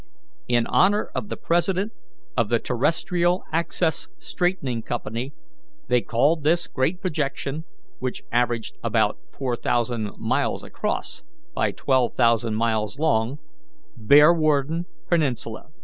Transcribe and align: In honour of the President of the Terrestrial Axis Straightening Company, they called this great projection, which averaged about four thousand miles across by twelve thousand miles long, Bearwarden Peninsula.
In 0.47 0.65
honour 0.65 1.11
of 1.13 1.29
the 1.29 1.37
President 1.37 1.91
of 2.35 2.49
the 2.49 2.57
Terrestrial 2.57 3.43
Axis 3.53 4.07
Straightening 4.17 4.81
Company, 4.81 5.31
they 5.89 6.01
called 6.01 6.43
this 6.43 6.65
great 6.65 6.99
projection, 6.99 7.65
which 7.99 8.23
averaged 8.31 8.79
about 8.83 9.19
four 9.31 9.55
thousand 9.55 10.13
miles 10.17 10.63
across 10.63 11.21
by 11.53 11.71
twelve 11.71 12.15
thousand 12.15 12.55
miles 12.55 12.97
long, 12.97 13.37
Bearwarden 13.95 14.85
Peninsula. 15.07 15.67